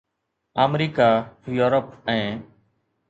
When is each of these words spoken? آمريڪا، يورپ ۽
آمريڪا، 0.63 1.09
يورپ 1.59 1.87
۽ 2.17 2.19